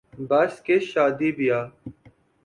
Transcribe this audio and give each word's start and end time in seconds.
بس 0.29 0.53
کس 0.65 0.83
شادی 0.91 1.29
بیاہ 1.37 1.65